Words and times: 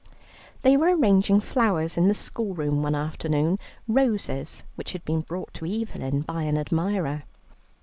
They 0.63 0.75
were 0.77 0.97
arranging 0.97 1.41
flowers 1.41 1.95
in 1.95 2.07
the 2.07 2.15
school 2.15 2.55
room 2.55 2.81
one 2.81 2.95
afternoon, 2.95 3.59
roses 3.87 4.63
which 4.73 4.93
had 4.93 5.05
been 5.05 5.21
brought 5.21 5.53
to 5.53 5.65
Evelyn 5.71 6.21
by 6.21 6.41
an 6.41 6.57
admirer. 6.57 7.21